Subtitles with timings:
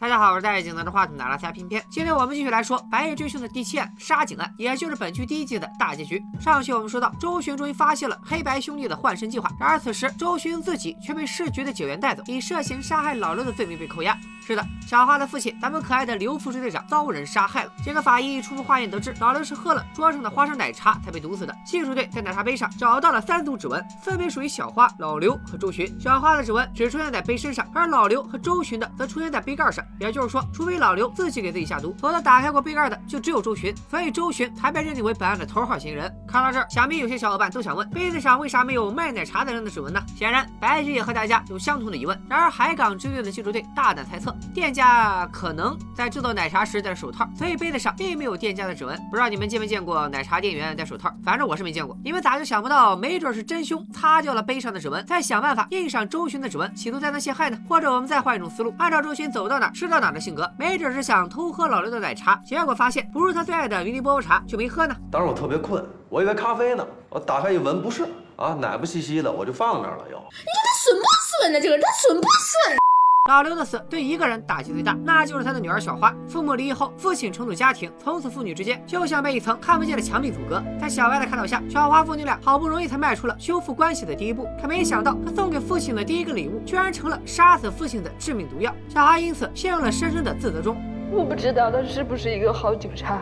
[0.00, 1.84] 大家好，我是戴着镜拿着话筒的阿拉斯加偏偏。
[1.90, 6.24] 今天我们继续来说白夜追凶的第七案杀警案，也就是本剧第一季的大结局。
[6.40, 14.18] 上期我们说到，周巡终于发现了黑白兄弟的换身计划，然而此时周巡自己却被市局的警员带走，以涉嫌杀害老刘的罪名被扣押。
[14.50, 17.72] 是的，小花的父亲，咱们可爱的刘副支队长遭人杀害了。
[17.84, 21.56] 这个法医初步化验得知，老刘是喝了桌上的花生奶茶才被毒死的。
[21.64, 25.96] 技术队在奶茶杯上找到了三组指纹，分别属于小花、老刘和周巡。
[26.00, 29.84] 小花的指纹只出现在杯身上，而老刘和周巡的则出现在杯盖上。
[30.00, 36.12] 也就是说，除非老刘自己给自己下毒，否则打开过杯盖的就只有周巡，所以周巡才被认定为本案的头号嫌疑人。
[36.26, 40.02] 看到这儿，想必有些小伙伴都想问：杯子上为啥没有卖奶茶的人的指纹呢？
[40.16, 42.20] 显然，白局也和大家有相同的疑问。
[42.28, 48.96] 然而，海港支队的技术队大胆猜测，店家可能在制作奶茶时戴着手套，所以杯子上并没有店家的指纹。
[49.10, 51.12] 不知道你们见没见过奶茶店员戴手套？
[51.24, 51.96] 反正我是没见过。
[52.04, 57.58] 你们咋就想不到，没准是真凶擦掉了杯上的指纹，再想办法印上周巡的指纹，企图在那陷害呢？
[57.68, 64.96] 或者我们再换一种思路，按照周巡走到哪吃到哪的性格，没准是想偷喝老刘的奶茶，结果发现不是他最爱的云尼波波茶，就没喝呢。
[65.10, 68.04] 当时我特别困，我以为咖啡呢，我打开一闻，不是
[68.36, 70.16] 啊，奶不兮兮的，我就放那儿了又。
[70.16, 71.04] 你看他损不
[71.42, 71.60] 损呢？
[71.60, 72.89] 这个人他损不损？
[73.28, 76.14] 老刘的死对一个人打击最大，那就是他的女儿小花。
[76.26, 80.62] 父母离异后，父亲重组家庭，从此父女之间就像被一层看不见的墙壁阻隔。
[80.80, 84.48] 在小白的看到下，小花父女俩好不容易才迈出了修复关系的第一步。
[84.58, 88.74] 可没想到，他送给父亲的第一个礼物，居然成了杀死父亲的致命毒药。
[88.88, 90.74] 小花因此陷入了深深的自责中。
[91.12, 93.20] 我不知道他是不是一个好警察，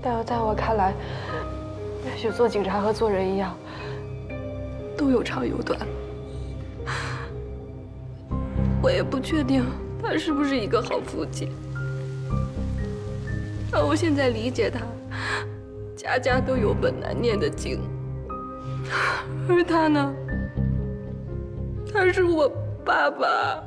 [0.00, 0.94] 但在我看来，
[2.04, 3.52] 也许做警察和做人一样，
[4.96, 5.76] 都有长有短。
[8.86, 9.66] 我也不确定
[10.00, 11.50] 他是不是一个好父亲，
[13.68, 14.78] 但我现在理解他，
[15.96, 17.80] 家家都有本难念的经，
[19.50, 20.14] 而他呢，
[21.92, 22.48] 他是我
[22.84, 23.60] 爸爸。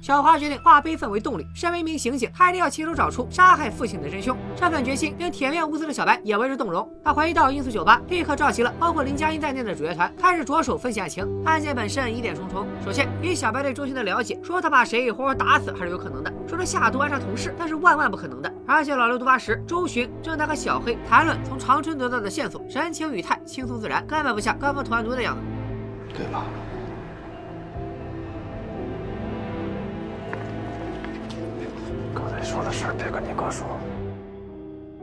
[0.00, 1.46] 小花决定化悲愤为动力。
[1.54, 4.36] 身为一名刑警，她一定要亲手找出杀害父亲的真凶。
[4.56, 6.88] 这份决心令铁面无私的小白也为之动容。
[7.04, 11.28] 他回到音速酒吧，立刻召集了包括林佳音在内的主角团，开始着手分析案情。
[11.44, 12.66] 案件本身疑点重重。
[12.84, 18.50] 首先，以小白对周迅的了解，说他把谁活活打死还是有可能的；说他下毒暗杀同事，那是万万不可能的。
[18.66, 25.42] 而且老刘毒发时，周迅正在和小黑谈论从长春得到的线索，神情语态轻松自然，根本不像刚刚吐完毒的样子。
[26.14, 26.44] 对吧？
[32.40, 33.89] 你说的事儿别跟你哥说。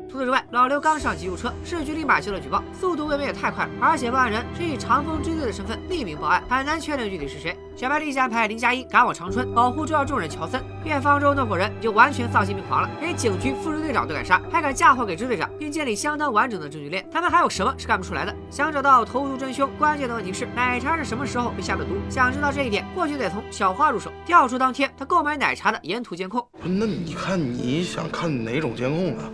[0.09, 3.71] 除此之外，老刘刚上急救车，市局立马接了举报，速度未免也太快了。
[3.79, 7.57] 而且报案人是以长风支队的身份匿名报案，很难确定具体是谁。
[7.75, 10.63] 小白立即安排林佳音赶往长春，保护重要证人乔森。
[10.83, 17.07] 院方舟那伙人就完全丧心病狂了，连警局副支队长都敢杀，还敢嫁祸给支队长，并建立相当完整的证据链。
[17.11, 18.33] 他们还有什么是干不出来的？
[18.49, 21.91] 想找到投毒真凶，关键的问题是奶茶是什么时候被下的毒？
[22.09, 26.43] 想知道这一点，或许得从小花入手，调出当天他购买奶茶的沿途监控。
[26.63, 29.25] 那你看你想看哪种监控啊？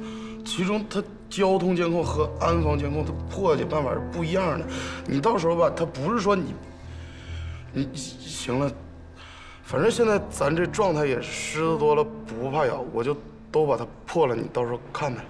[0.45, 4.65] 其中它交通监控和安防监控，它破解办法是不一样的。
[5.07, 6.53] 你到时候吧，它不是说你，
[7.71, 8.71] 你行了，
[9.63, 13.15] 反正现在咱这状态也狮子多了不怕咬，我就
[13.51, 15.21] 都把它破了，你到时候看呗。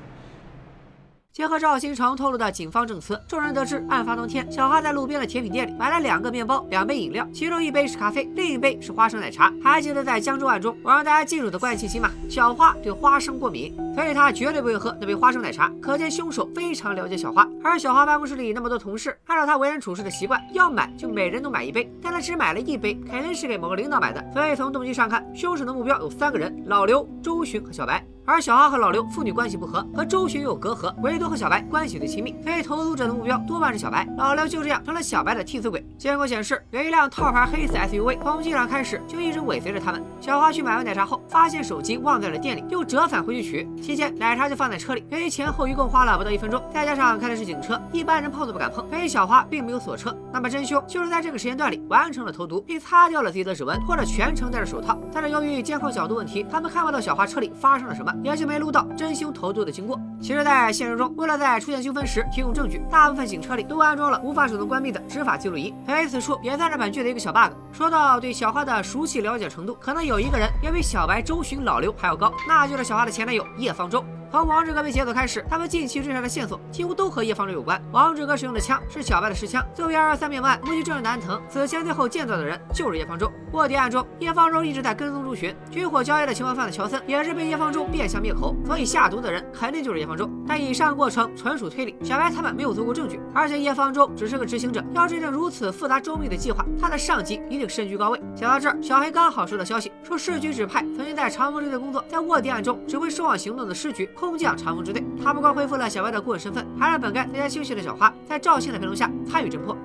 [1.34, 9.52] 结合赵新成透露的警方证词，众人得知，案发当天，小花在路边的甜品店里买了两个面包、两杯饮料，其中一杯是咖啡，另一杯是花生奶茶。
[9.64, 12.12] 还记得在江州案中，我让大家记住的关键信息吗？
[12.30, 15.72] 小花对花生过敏，所以她绝对不会喝那杯花生奶茶。
[15.82, 17.50] 可见凶手非常了解小花。
[17.64, 24.24] 而小花办公室里那么多同事，按照她为人处事的习惯，要买就每人都买一杯，但她只买了一杯，肯定是给某个领导买的。
[24.34, 28.06] 所以从动机上看，凶手的目标有三个人：老刘、周巡和小白。
[28.26, 34.08] 而小花和老刘父女关系不和，和周巡有隔阂，唯独和小白关系最亲密，所以投毒者的目标多半是小白。
[34.18, 35.86] 老刘就这样成了小白的替死鬼。
[35.98, 40.02] 监控显示，有一辆套牌黑色 SUV 从机场开始就一直尾随着他们。
[40.22, 45.04] 小花去买完奶茶后，发现手机忘在了店里，又折返回去取，期间奶茶就放在车里。
[45.10, 50.16] 由于前后一共花了不到一分钟，再加上开的是警车，一般人碰都不敢碰，所以小花并没有锁车。
[50.32, 54.98] 那么真凶就是在这个时间段里完成了投毒，并擦掉了自己的指纹，或者全程戴着手套。
[55.12, 58.86] 但是由于监控角度问题，他们看不到小花车里发生了什么，也就没录到。
[58.98, 65.74] 真凶投毒的经过，其实，在现实中，为了在出现纠纷时提供证据，大部分警车里都安装了无法手动关闭的执法记录仪。
[65.86, 67.54] 所以此处也算是本剧的一个小 bug。
[67.72, 74.04] 说到对小花的熟悉了解程度，可能有一个人要比小白、周巡、老刘还要高，那就是小花的前男友叶方舟。
[74.34, 77.80] 从王志哥被劫走开始，他们近期追查的线索几乎都和叶方舟有关。
[77.92, 83.32] 王志哥使用的枪是小白的实枪，作为二幺三命案目击证人的安藤，此前最后见到的人就是叶方舟。
[83.52, 90.28] 卧底案中，叶方舟一直在跟踪朱寻，军火交易的情报犯的乔森也是被叶方舟变相灭口，所以下毒的人肯定就是叶方舟。
[90.48, 98.20] 但以上过程纯属推理，小白他们没有足够证据，而且叶方舟只是个执行者，要制定如此复杂周密的计划，他的上级一定身居高位。
[98.36, 105.04] 想到这儿，小黑刚好收到消息，说市局指派曾经在长风支队工作，在卧底案中指挥收网行动的市局空降长风支队。
[105.24, 109.78] 他不光恢复了小白的顾问身份，还让本该在家休息的小花在赵信的陪同下参与侦破。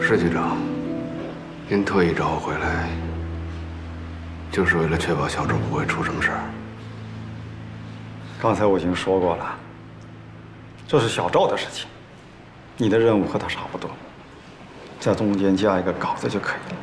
[0.00, 0.56] 是局长，
[1.68, 2.88] 您特意找我回来，
[4.50, 6.40] 就是为了确保小周不会出什么事儿。
[8.40, 9.54] 刚才我已经说过了，
[10.86, 11.88] 这是小赵的事情，
[12.76, 13.90] 你的任务和他差不多，
[15.00, 16.76] 在中间加一个稿子就可以了。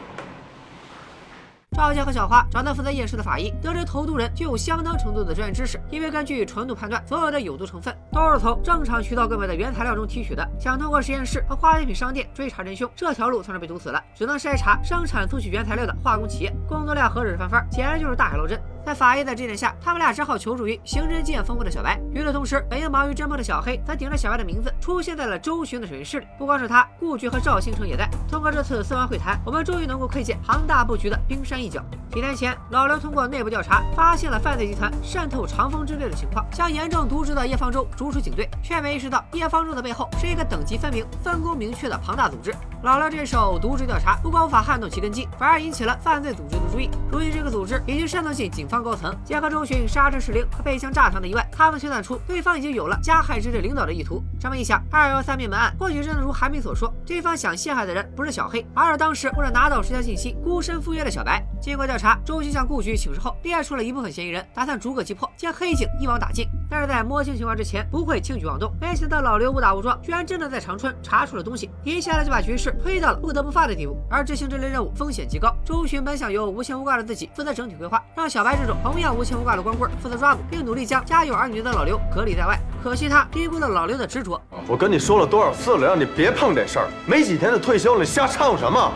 [1.76, 10.50] 赵家和小花找到负责验尸的法医，得知投毒人具有相当程度的专业知识，因为根据纯度判断，所有的有毒成分都是从正常渠道购买的原材料中提取的。
[10.58, 18.58] 想通过实验室和化学品商店追查真凶，这条路算是被堵死了，只能筛查生产萃取原材料的化工企业，工作量何止是翻番，简直就是大海捞针。
[18.86, 22.00] 在法医的指点下，他们俩只好求助于刑侦经验丰富的小白。
[22.12, 26.28] 与此同时，本应忙于侦破的小黑，则顶着小白的名字出现在了周巡的审讯室里。
[26.38, 28.08] 不光是他，顾局和赵星成也在。
[28.30, 31.84] 通过这次四方会谈，我们终于能够窥见庞大布局的冰山一角。
[32.12, 42.54] 几天前，老刘通过内部调查，发现了犯罪集团渗透长风支队的情况，将严重渎职的叶方舟逐出警队，却没意识到叶方舟的背后是一个等级分明、分工明确的庞大组织。
[42.84, 46.88] 老刘这手渎职调查，不光无法撼动其根基，反而引起了犯罪组织的注意。
[47.12, 54.24] 如今，这个组织已经渗透进警方高层，结合周巡杀陈士兵和被枪炸伤的意外，他们推断出对方已经有了加害支队领导的意图。
[54.40, 61.44] 这么一想，二幺三灭门案或许真的如韩冰所说，对方想陷害的人不是小黑，而是当时为了拿到实条信息孤身赴约的小白。
[61.62, 66.48] 经过调查，周巡向顾局请示后，列出了一部分嫌疑人，打算逐个击破，将黑警一网打尽。
[66.70, 68.72] 但是在摸清情况之前，不会轻举妄动。
[68.80, 73.98] 没想到老刘误打误撞，居然真的在长春查出了东西，一下子就把局势推到了不得不发的地步。
[74.10, 82.60] 而执行这类任务风险极高，周巡本想由无牵无挂的自己负责整体规划，让小白这种同样无牵无挂的光棍负责抓捕，并努力将家有儿女的老刘隔离在外。
[82.84, 84.42] 可惜他低估了老刘的执着。
[84.68, 86.88] 我跟你说了多少次了，让你别碰这事儿。
[87.06, 88.92] 没几天就退休了，你瞎掺和什么？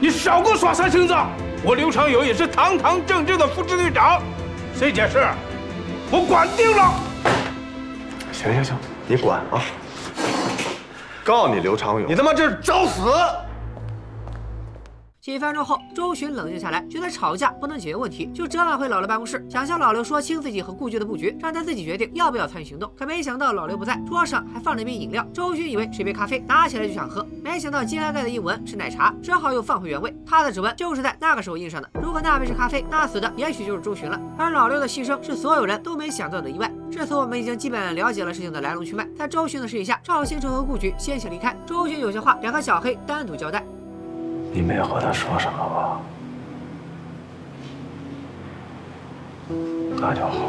[0.00, 1.14] 你少给我耍三星子！
[1.64, 4.20] 我刘长友也是堂堂正正的副支队长，
[4.78, 5.26] 这件事
[6.14, 6.94] 我管定了。
[8.30, 8.76] 行行行，
[9.08, 9.60] 你管啊！
[11.24, 13.00] 告诉你刘长勇，你他妈这是找死！
[15.24, 22.92] 几分钟后，周巡冷静下来，觉得吵架不能解决问题，就折返回老刘办公室，想向老刘说清自己和顾局的布局，让他自己决定要不要参与行动。
[22.94, 25.26] 可没想到老刘不在，桌上还放着一瓶饮料。
[25.32, 30.14] 周巡以为是一杯咖啡，拿起来就想喝，没想到揭开盖的印文是奶茶，只好又放回原位。
[30.26, 31.88] 他的指纹就是在那个时候印上的。
[32.02, 34.20] 如果那杯是咖啡，那死的也许就是周巡了。
[34.36, 36.70] 而老刘的牺牲是所有人都没想到的意外。
[36.90, 39.08] 至此，我们已经基本了解了事情的来龙去脉。
[39.16, 41.56] 在周巡的示意下，赵星辰和顾局先行离开。
[41.64, 43.64] 周巡有些话想和小黑单独交代。
[44.54, 46.00] 你没和他说什么吧？
[49.98, 50.48] 那就好。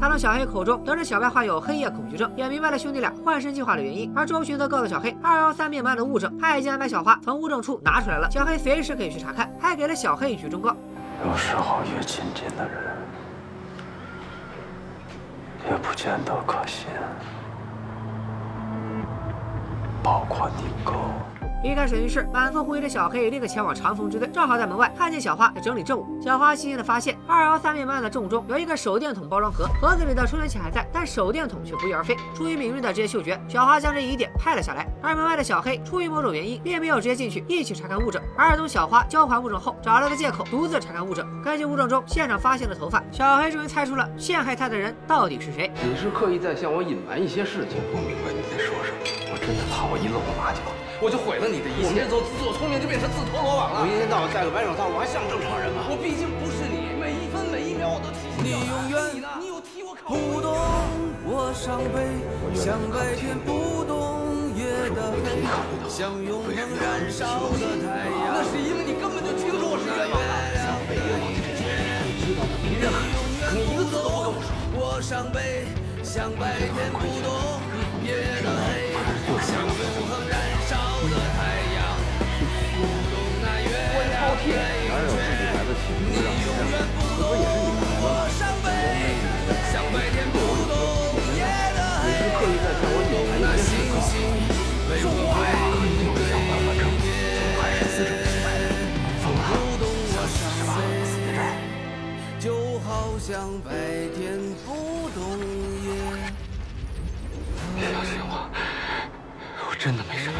[0.00, 4.12] 他从小黑口中得知小白患有黑夜恐惧症，也明白了兄弟俩换身计划的原因。
[4.14, 10.76] 而周巡则告诉小黑，二幺三灭门案的物证，他已经安排小花从物证处拿出来了，小黑随时可以去查看，还给了小黑一句忠告：
[11.28, 12.96] 有时候越亲近的人，
[15.68, 16.86] 也不见得可信，
[20.00, 20.92] 包括你哥。
[21.66, 26.06] 离开审讯室，满腹狐疑的小黑立刻前往长风支队，正好在门外看见小花在整理证物。
[26.22, 32.16] 小花细心的发现，二幺三灭门案的证物中有一个手电筒包装盒，盒子里的充电器还在，但手电筒却不翼而飞。
[32.36, 34.86] 出于敏锐的职业嗅觉，小花将这疑点拍了下来。
[35.02, 41.26] 而门外的小黑出于某种原因，并没有直接进去一起查看物证，而是等小花交还物证后，找了个借口独自查看物证。
[41.42, 45.68] 根据物证中现场发现的头发，小黑终于猜出了陷害他的人到底是谁。
[45.82, 47.80] 你是刻意在向我隐瞒一些事情。
[47.90, 50.60] 不明白你在说什么，我真的怕我一露了马脚。
[51.00, 51.84] 我就毁了你的一切。
[51.84, 53.84] 我们这走自作聪明就变成自投罗网了。
[53.84, 55.84] 我一天到晚戴个白手套，我还像正常人吗？
[55.92, 58.64] 我毕竟不是你，每一分每一秒我都提心吊胆。
[58.64, 58.96] 你永远
[59.40, 60.56] 你有替我考虑不懂
[61.28, 62.24] 我伤悲，
[62.56, 64.24] 像白天不懂
[64.56, 64.64] 夜
[64.96, 65.44] 的黑，
[65.84, 68.32] 像永恒燃烧的太阳。
[68.32, 70.56] 那是因为你根本就清楚我是冤枉的。
[70.56, 74.48] 像被冤枉的这些人，你知道的比任何人，可你一个字都不跟我说。
[74.72, 75.68] 我伤悲，
[76.00, 77.60] 像白天不懂
[78.00, 78.96] 夜的黑，
[79.44, 79.60] 像
[102.96, 103.70] 好好像白
[104.14, 105.38] 天不懂
[105.84, 105.88] 夜。
[107.80, 108.50] 相信我，
[109.68, 110.30] 我真的没事。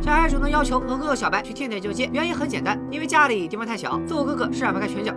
[0.00, 5.12] 小黑主动要求和哥哥小白去天台救街，原因很简单，因为家里地方太小，揍哥哥施展不开拳脚。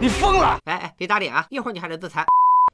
[0.00, 0.58] 你疯了！
[0.64, 1.44] 哎哎，别打脸啊！
[1.50, 2.24] 一会儿你还得自残。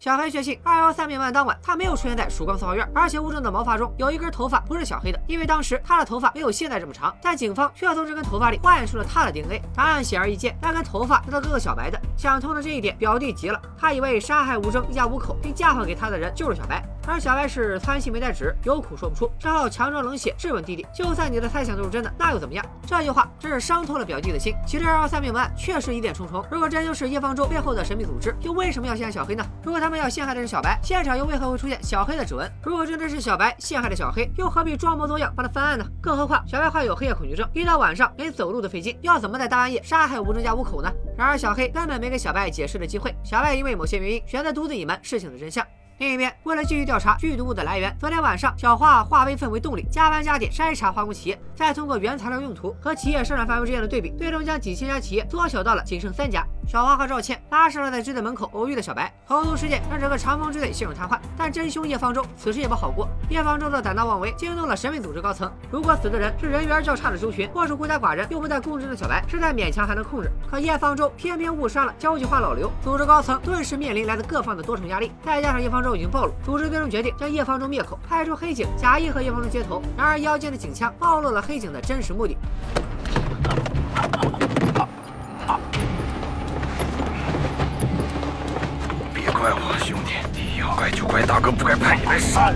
[0.00, 7.16] 小黑确信，二幺三命案当晚，他没有出现在曙光四号院，而且吴征的毛发中有一根头发不是小黑的，因为当时他的头发没有现在这么长。
[7.22, 11.98] 但警方却从这根头发里化验出了他的 DNA，答案显而易见，那根头发是他哥哥小白的。
[12.18, 24.54] 想通了这一点，表弟急了，他以为杀害吴征一家五口并嫁祸给他的人就是小白，而小白是窜心没带纸，有苦说不出，只好强装冷血质问弟弟：“就算你的猜想都是真的，那又怎么样？”这句话真是伤透了表弟的心。
[24.66, 29.44] 其实二三命案确实疑点重重，如果真就是叶方舟背后的神秘组织，又为什么要陷害小黑呢？
[29.62, 32.50] 如果他们要陷害的是小白，现场又为何会出现小黑的指纹？
[32.62, 35.84] 如果真的是小白陷害了小黑，又何必装模作样帮他翻案呢？
[36.00, 40.90] 更何况小白患有黑夜恐惧症，一到晚上连走路都费劲，要怎么在大半夜杀害吴正家五口呢？
[41.16, 45.64] 然而小黑根本没给小白解释的机会，小白因为某些原因选择独自隐瞒事情的真相。
[45.98, 56.44] 另一边，为了继续调查剧毒物的来源，昨天晚上，小花化悲愤为动力，加班加点筛查化工企业，再通过原材料用途和企业生产范围之间的对比，最终将几千家企业缩小到了仅剩三家。
[56.66, 61.16] 小花和赵倩拉上了在支队门口偶遇的小白，投毒事件让整个长风支队陷入瘫痪。
[61.36, 65.52] 但真凶叶方舟此时也不好过，叶方舟的胆大妄为惊动了神秘组织高层。
[65.70, 70.32] 如果死的人是人缘较差的周群，或是孤家寡人又不在公职的小白，实在勉强还能控制。
[70.50, 75.12] 可叶方舟偏偏误伤了交际花老刘，组织高层顿时面临来自各方的多重压力。
[75.22, 79.82] 再加上叶方舟已经暴露，组织最终决定将叶方舟灭口，派出黑警假意和叶方舟接头。
[79.98, 82.34] 然而腰间的警枪暴露了黑警的真实目的。
[89.12, 92.54] 别怪我，兄弟，你要怪就怪大哥不该派你来杀我。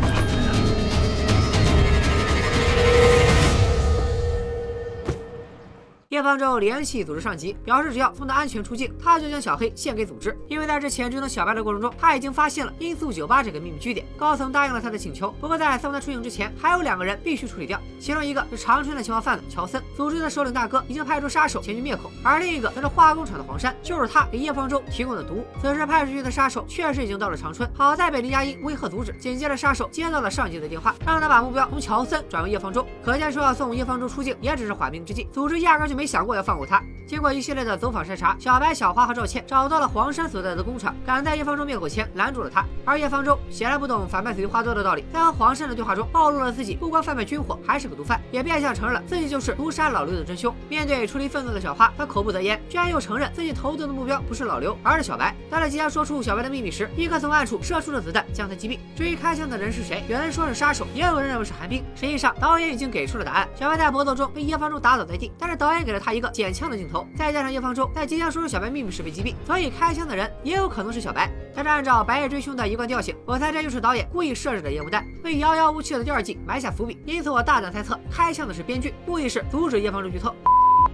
[6.11, 10.35] 叶方舟联系组织上级，表示只要送他安全出境，他就将小黑献给组织。
[10.49, 14.07] 因为在之前追踪小白的过程中，他已经发现了音速酒吧这个秘密据点。
[14.17, 17.79] 高层答应了他的请求，不过在送他出境之前，还有两个人必须处理掉。
[18.01, 25.45] 其中一个是长春的情报贩子乔森，组织的首领大哥已经派出杀手前去灭口；而另一个则是化工厂的黄山，就是他给叶方舟提供的毒物。
[25.61, 29.13] 此时派出去的杀手确实已经到了长春，好在被林佳音威吓阻止。
[29.21, 32.87] 紧接着，杀手接到了上级的电话，让他把目标从乔森转为叶方舟。
[33.05, 35.29] 可见说要送叶方舟出境，也只是缓兵之计。
[35.31, 36.81] 组织压根就没想过要放过他。
[37.09, 42.65] 经过一系列的走访筛查，小白、小花和赵倩找到了黄山所在的工厂，赶在叶方舟灭口前拦住了他。
[42.85, 50.55] 而叶方舟显然不懂反派死于花多的道理，在和黄山的对话中暴露了自己不光贩卖军火，还是个毒贩，也变相承认了自己就是毒杀老刘的真凶。
[50.69, 55.35] 面对出离愤怒的小花，他口不择言，居然又承认自己投毒的目标不是老刘，而是小白。
[55.51, 58.79] 当他即将说出小白的秘密时，一颗从暗处射出的子弹将他击毙。
[58.95, 61.83] 至于开枪的人是谁，有人说是杀手，也有人认为是寒冰。
[61.97, 67.09] 实际上，导演已经给出了答案：小白在搏斗中被叶方舟打倒在地，但是导演给了他一个捡枪的镜头。
[67.17, 71.31] 再加上叶方舟在即将说出小白秘密时被击毙，所以开枪的人也有可能是小白。
[71.55, 77.01] 但是按照《白夜追凶》的一贯调性，我猜这就是导演故意设置的烟雾弹，为《遥遥无期》的第二季埋下伏笔。
[77.07, 80.35] 因此，我大胆猜测，开枪的是编剧，故意是阻止叶方舟剧透。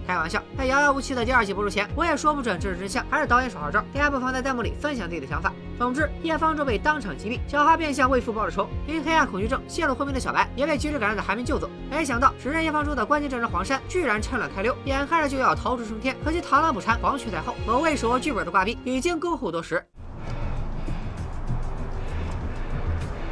[0.07, 3.83] 开玩笑，在《遥遥无期》的第二季播出前，我也说不准这是真相还是导演耍花招。
[3.93, 5.51] 大家不妨在弹幕里分享自己的想法。
[5.77, 8.67] 总之，叶方舟被当场击毙，小花便向为父报了仇。
[8.87, 11.69] 因黑暗恐惧症陷入昏迷的小白，也被及时赶来的韩冰救走。
[11.89, 16.15] 没想到，指认叶方舟的关键证人黄山，居然趁乱开溜，眼看着就要逃出升天。
[16.23, 17.53] 可惜螳螂捕蝉，黄雀在后。
[17.67, 19.85] 某位手握剧本的挂逼已经恭候多时。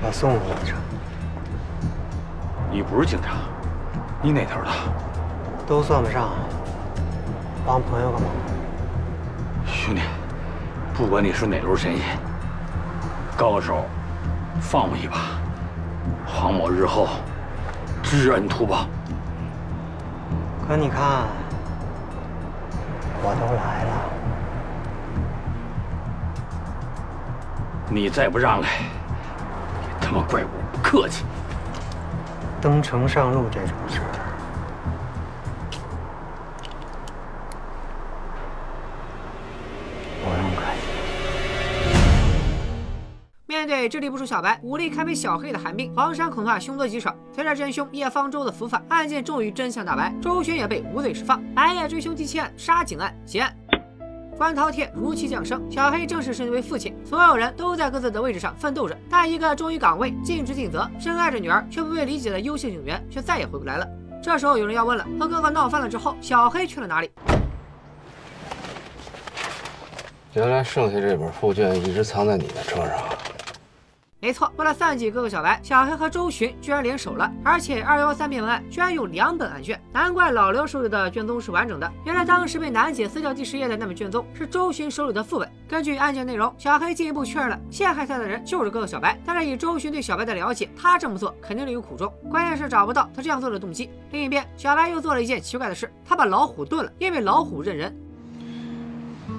[0.01, 0.73] 把送回去。
[2.69, 3.35] 你不是警察，
[4.21, 4.69] 你哪头的？
[5.65, 6.31] 都算不上，
[7.65, 8.27] 帮朋友个忙。
[9.65, 10.01] 兄弟，
[10.93, 12.19] 不管你是哪路神仙，
[13.35, 13.83] 高手，
[14.61, 15.17] 放我一把，
[16.25, 17.07] 黄某日后
[18.01, 18.85] 知恩图报。
[20.67, 21.27] 可你看，
[23.21, 23.91] 我都来了，
[27.89, 28.69] 你再不让来，
[29.99, 31.25] 他妈怪我不客气。
[32.61, 33.99] 登城上路这种事
[43.89, 47.15] 智力不输小白、武力堪比小黑的韩冰，黄山恐怕凶多吉少。
[47.33, 51.43] 随着真凶叶方舟的伏法，案件终于真相大白，周旋也被无罪释放。
[51.53, 53.53] 白夜追凶第七案杀警案结案。
[54.37, 58.97] 关饕餮如期降生，小黑正式升为父亲，所有人都在各自的位置上奋斗着。
[59.09, 63.87] 但一个忠于岗位、尽职尽责、深爱着女儿却不被理解的优秀警员，却再也回不来了。
[64.21, 67.11] 这时候有人要问了：和哥哥闹翻了之后，小黑去了哪里？
[70.33, 72.97] 原来剩下这本复卷一直藏在你的车上。
[74.23, 81.91] 没错，为了算计哥哥小白，小黑和周巡居然联手了，而且二幺三灭门案居然有两本案卷，难怪老刘手里的卷宗是完整的。
[82.05, 85.51] 原来当时被楠姐撕掉第十页的那本卷宗是周巡手里的副本。
[85.67, 89.19] 根据案件内容，小黑进一步确认了陷害他的人就是哥哥小白。
[89.25, 93.89] 但是以周巡对小白的了解，他这么做肯定另有苦衷，关键是找不到他这样做的动机。
[94.11, 97.93] 另一边，小白又做了一件奇怪的事，他把老虎炖了，因为老虎认人。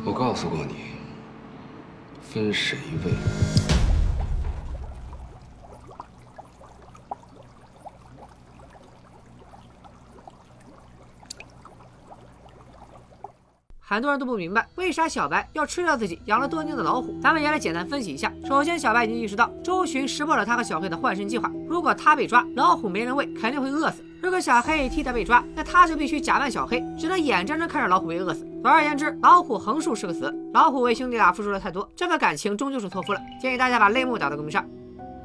[0.04, 0.74] 我告诉过你，
[2.20, 3.73] 分谁喂。
[13.94, 17.16] 很多人都不明白，为啥小白要吃掉自己养了多年的老虎？
[17.22, 18.32] 咱们也来简单分析一下。
[18.44, 21.48] 首先，小白已经意识到周巡识破了他和小黑的换身计划。
[21.68, 24.04] 如果他被抓，老虎没人喂，肯定会饿死。
[24.20, 28.44] 如果小黑替他被抓，那他就必须假扮小黑，只能眼睁睁看着老虎被饿死。
[28.64, 30.34] 总而言之，老虎横竖是个死。
[30.52, 33.20] 老虎为兄弟俩付出了太多，这份感情终究是错付了。
[33.40, 34.68] 建议大家把泪目打到公屏上。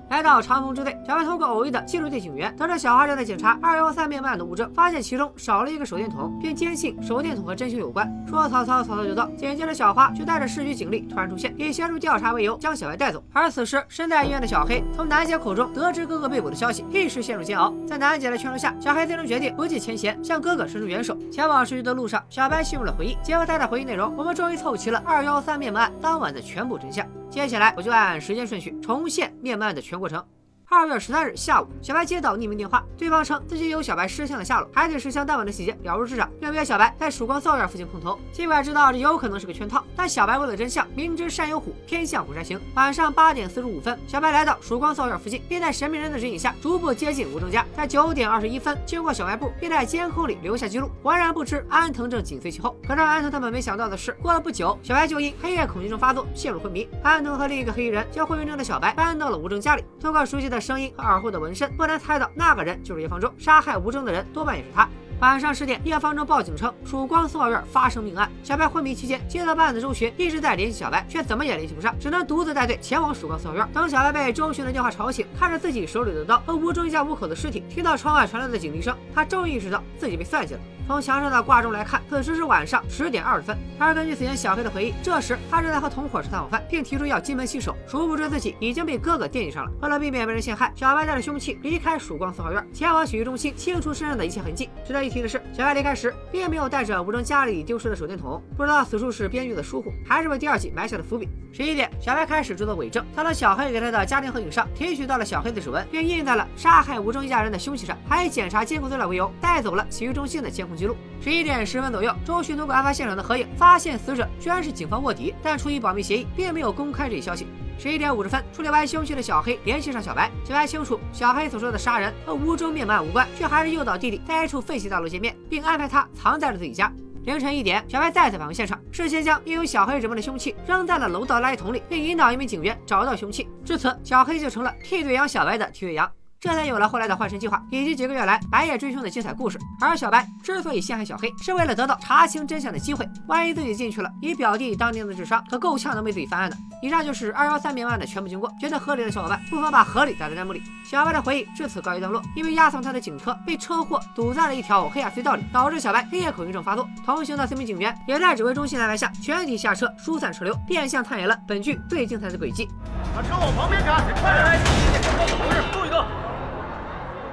[0.09, 8.11] 来到长风支队，小白通过偶遇的记录队警员，得知小花正在检查二幺三灭门案的物证，发现其中少了一个手电筒，并坚信手电筒和真凶有关。
[8.27, 9.27] 说曹操，曹操就到。
[9.37, 13.23] 紧接着，小花就带着市局警力突然出现，以协助调查为由将小白带走。
[13.31, 17.71] 而此时，身在医院的小黑从楠姐口中得知哥哥被捕的消息，一时陷入煎熬。
[17.87, 21.15] 在楠姐的劝说下，小黑最终决定不计前嫌，向哥哥伸出援手。
[21.31, 23.15] 前往市局的路上，小白陷入了回忆。
[23.21, 27.05] 结合他的回忆内容，我们终于凑齐了二幺三灭门案当晚的全部真相。
[27.29, 30.25] 接下来，我就按时间顺序重现灭门案的全过程。
[30.71, 38.19] 二月十三日下午，小白接到匿名电话，对方称自己有小白失枪的下落，还对失枪当晚的细节了如指掌，并约小白在曙光寺院附近碰头。
[38.31, 42.61] 尽管知道这有可能是个圈套，但小白为了真相，明知山有虎，偏向虎山行。
[42.75, 47.65] 晚上八点四十五分，小白来到曙光寺院附近，并在神秘人的指引下逐步接近吴正家。
[47.75, 50.91] 在九点二十一分，经过小卖部，并在监控里留下记录。
[51.01, 52.77] 浑然不知安藤正紧随其后。
[52.87, 56.87] 可让安藤他们没想到的是，过了不久，小白就因黑夜恐惧症发作陷入昏迷。
[57.01, 60.58] 安藤和另一个黑衣人将昏迷中的小白搬到了吴正家里，通过熟悉的。
[60.59, 63.31] 声音和耳后的纹身，不难猜到那个人就是叶方舟。
[63.37, 64.87] 杀害吴征的人多半也是他。
[65.19, 68.31] 晚上十点，叶方舟报警称曙光四号院发生命案。
[68.41, 73.67] 小白昏迷期间，接到办案的周巡一直在联系小白，却怎么也联系不上，只能独自带队前往曙光四号院。
[73.73, 80.59] 等小白被周巡的电话吵醒，看着自己手里的刀和吴中一家五口的尸体，听到窗外传来的警笛声，他终于意识到自己被算计了。
[80.87, 83.55] 从墙上的挂钟来看，此时是晚上十点二十分。
[83.77, 87.75] 而根据此前小黑的回忆，这时他正在和同伙吃晚饭，并提出要金盆洗手。
[87.85, 89.71] 殊不知自己已经被哥哥惦记上了。
[89.81, 94.67] 为了避免被人陷害，小白带着凶器离开曙光四号院，前往洗浴中心清除身上的一切痕迹。
[94.83, 101.27] 值得一提的是，小白离开时并没有带着吴征家里丢失的手电筒，不知道此处是编剧的疏忽，还是为第二季埋下的伏笔。
[101.51, 110.95] 十一点，小白开始制作伪证，他从小黑给他的家庭合影上提取到了小黑的指纹，并印在了杀害吴征一家人的凶器上，还以检查监控资料为由带走了洗浴中心的监控记录。
[111.19, 117.47] 十一点十分左右，周迅通过案发现场的合影，发现死者居然是警方卧底，但出于保密协议，并没有公开这一消息。
[117.79, 126.91] 十一点五十分，处理完凶器的小黑联系上小白，小白清楚小黑所说的杀人和吴州灭门案无关，却还是诱导弟弟在一处废弃大楼见面，并安排他藏在了自己家。
[127.23, 133.47] 凌晨一点，小白再次返回现场，事先将印有小黑指纹的凶器扔在了楼道垃圾桶里，并引导一名警员找到凶器。
[133.63, 136.11] 至此，小黑就成了替罪羊小白的替罪羊。
[136.41, 139.59] 这才有了后来的换身计划，以及几个月来白夜追凶的精彩故事。
[139.81, 143.05] 而小白之所以陷害小黑，是为了得到查清真相的机会。
[143.27, 146.55] 万一自己进去了，以表弟当年的智商，可够呛能被自己翻案的。
[146.81, 150.63] 以上就是二幺三命案的全部经过，觉得合理的小伙伴不妨把合理打在弹幕里。
[150.85, 156.87] 小白的回忆至此告一段落，因为押送他的警车被车祸堵在了一条黑暗隧道里，导致小白黑夜恐惧症发作。
[157.05, 162.69] 同行的四名警员也在指挥中心安排下全体下车疏散车流，变相参演了本剧最精彩的轨迹。
[163.13, 165.78] 把车往旁边开，快点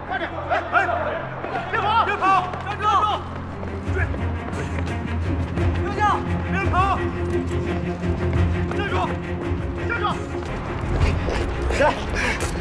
[0.08, 0.30] 快点！
[0.50, 0.86] 哎哎，
[1.70, 2.04] 别跑！
[2.04, 2.48] 别跑！
[2.64, 2.84] 站住！
[3.92, 3.96] 追！
[5.82, 6.16] 留下！
[6.50, 6.98] 别跑！
[8.76, 8.94] 站住！
[9.88, 10.04] 站住！
[11.72, 11.86] 谁？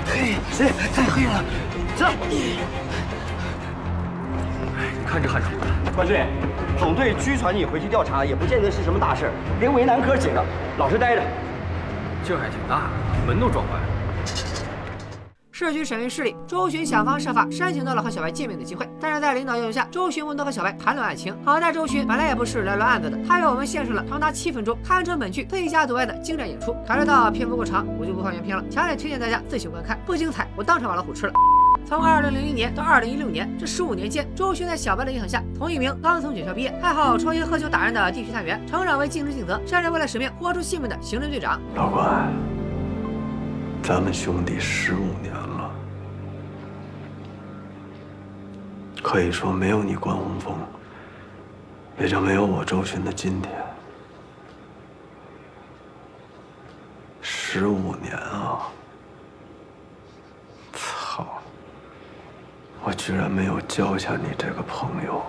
[0.07, 0.35] 黑？
[0.51, 0.71] 谁？
[0.95, 1.43] 太黑了！
[1.95, 2.05] 走！
[5.07, 5.65] 看这汗出的。
[5.95, 6.25] 万岁，
[6.77, 10.43] 总队拘传你回去调查，也不见得是什么大事，别为难哥几个，
[10.77, 11.21] 老实待着。
[12.23, 12.89] 劲还挺大，
[13.27, 13.84] 门都撞坏了。
[15.57, 21.33] 市局审讯室里，周巡想方设法申请到了和小白见面的机会，但是在领导要求下，周巡不能和小白谈论案情。
[21.45, 26.75] 好在周巡本来也不是来论案子的，他为我们献上了长达七分钟、堪称本剧最佳独爱的精湛演出。
[26.85, 29.97] 考虑到篇幅过长，我就不放原片了，强烈推荐大家自行观看。
[30.05, 31.33] 不精彩，我当场把老虎吃了。
[31.85, 41.61] 从二零零一年到二零一六年这十五年间，周巡在小白的影响下，从一名刚从警校毕业、爱好抽烟喝酒打人的地区探员，成长为尽职尽责、甚至为了使命豁出性命的刑侦队长。
[41.75, 42.29] 老关，
[43.87, 45.71] 咱们兄弟十五年了，
[49.03, 50.57] 可以说没有你关宏峰，
[51.99, 53.53] 也就没有我周巡的今天。
[57.21, 58.71] 十五年啊！
[60.73, 61.27] 操！
[62.83, 65.21] 我居然没有交下你这个朋友。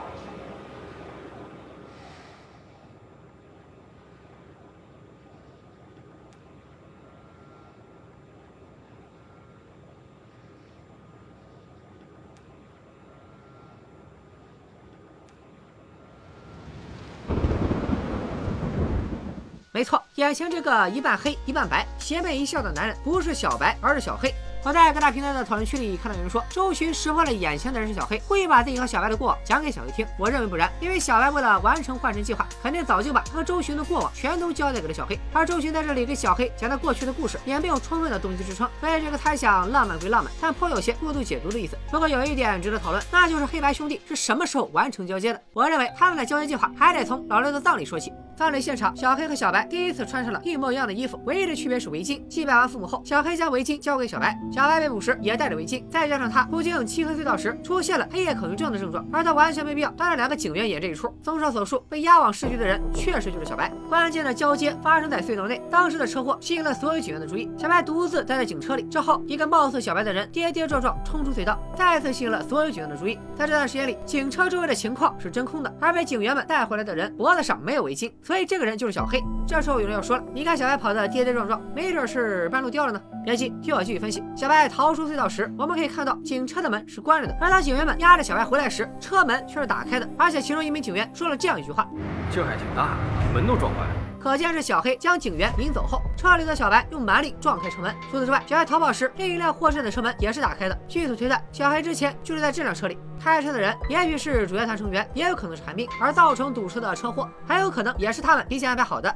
[19.77, 24.35] 没错，眼前这个一半黑一半白、邪魅一笑的男人，不是小白，而是小黑。
[24.65, 30.07] 我在各大平台的讨论区里看到有人说，周巡识破了眼前的人是小黑，故意把自己和小白的过往讲给小黑听。
[30.19, 41.77] 我认为不然，因为小白为了完成换身计划，肯定早就把他和周巡的过往全都交代给了小黑，而周巡在这里给小黑讲他过去的故事，也没有充分的动机支撑，所以这个猜想浪漫归浪漫，但颇有些过度解读的意思。
[41.91, 45.43] 不过有一点值得讨论，那就是黑白兄弟是什么时候完成交接的？
[45.53, 48.11] 我认为他们的交接计划还得从老六的葬礼说起。
[48.37, 52.23] 葬礼现场，小黑和小白第一次穿上了一模一样的衣服，唯一的区别是围巾。
[52.29, 55.83] 祭拜完父母后，小黑将围巾交给小白，小白被捕时也戴着围巾。
[55.89, 61.09] 再加上他途径漆黑隧道时出现了黑夜恐惧症的症状，而他完全没必要当着两个警员演这一出。
[61.23, 63.73] 综上所述，被押往市局的人确实就是小白。
[63.89, 67.51] 关键的交接发生在隧道内，当时的车祸吸引了所有警员的注意。
[67.57, 73.19] 小白独自待在警车里，之后一个貌似小白的人跌跌撞撞冲出隧道，再次吸引了所有警员的注意。
[73.35, 79.07] 在这段时间里，警车周围的情况是真空的，而被警员们带回来的人脖子上没有围巾，所以这个人就是小。
[79.07, 83.01] 黑，这时候有人要说了，你看小白跑的跌跌撞撞，没准是半路掉了呢。
[83.25, 84.21] 别急，听我继续分析。
[84.35, 91.89] 小白逃出隧道时，我们可以看到警车的门是关着的，而当警员们押着小白回来时，车门却是打开的，而且其中一名警员说了这样一句话：
[92.29, 92.97] 劲还挺大，
[93.33, 93.91] 门都撞坏了。
[94.19, 97.95] 可见是小黑将警员引走后，车里的小白用蛮力撞开车门。
[98.11, 100.77] 除此之外，小白逃跑时，另一辆货车的车门也是打开的。
[100.89, 102.99] 据此推断，小黑之前就是在这辆车里。
[103.27, 109.13] 开车的人也许是主乐团成员，也有可能是寒冰，而造成堵车的车祸，很有可能也是他们提前安排好的。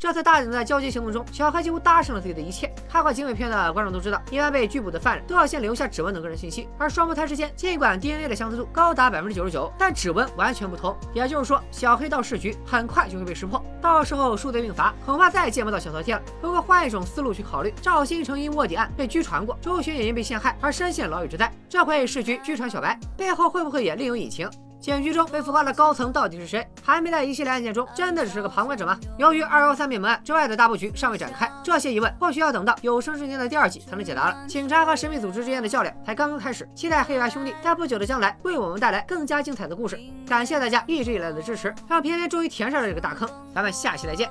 [0.00, 2.74] 这次大胆的交接行动中，小黑几乎搭上了自己的一切。
[2.88, 6.66] 看过警匪片的观众都知道，一般被拘捕的犯人都要先留下指纹等个人信息。
[6.78, 10.96] 而双胞胎之间，尽管 DNA 的相似度高达百分之九十九，但指纹完全不同。
[11.12, 16.22] 也就是说，小黑到市局很快就会被识破，到时候数罪并罚，恐怕再也见不到小饕餮了。
[16.40, 21.52] 不过换一种思路去考虑，赵新成因卧底案被拘传过，周旋也因被陷害而深陷牢狱之灾。
[21.68, 24.48] 这回市局拘传小白，背后会不会也另有隐情？
[24.80, 26.66] 警局中被腐化的高层到底是谁？
[26.82, 28.98] 还没在一系列案件中真的只是个旁观者吗？
[29.18, 34.46] 由于二幺三灭门案之外的大布局尚未展开，这些疑问或许要等到有生之年的第二季才能解答了。
[34.48, 40.00] 警察和神秘组织之间的较量才刚刚开始，期待黑白兄弟在不久的将来为我们带来更加精彩的故事。
[40.26, 43.28] 感谢大家一直以来的支持，让偏偏终于填上了这个大坑。
[43.54, 44.30] 咱们下期再见，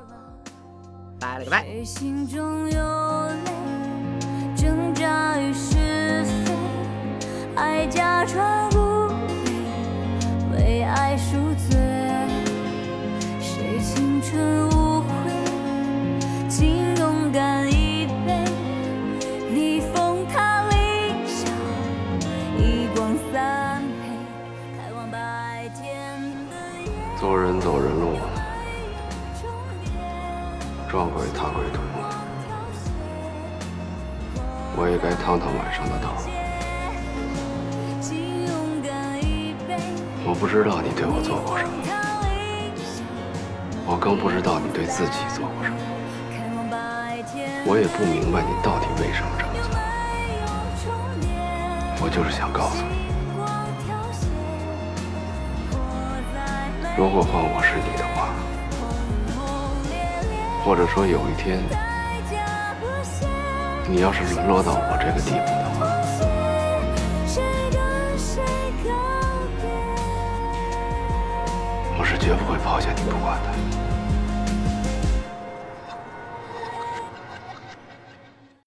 [1.19, 1.63] 拜了个拜。
[1.63, 1.83] 为
[7.55, 7.85] 爱
[11.17, 11.77] 赎罪，
[13.39, 15.07] 谁青春无悔？
[16.49, 18.43] 请勇敢一杯，
[22.57, 24.07] 一光三配，
[24.77, 26.55] 开往白天的
[27.19, 28.17] 走人走人路，
[30.89, 31.81] 撞鬼踏鬼途，
[34.75, 36.15] 我也该趟趟晚上的道。
[40.29, 41.71] 我不知道你对我做过什么，
[43.83, 45.77] 我更不知道你对自己做过什么，
[47.65, 49.73] 我也不明白你到底为什么这么做。
[52.05, 53.09] 我就是想告诉你，
[56.95, 58.29] 如果换我是你的话，
[60.63, 61.57] 或者说有一天
[63.89, 65.88] 你要是沦落到我这个地步的话。
[72.19, 73.78] 绝不会抛下你不管的。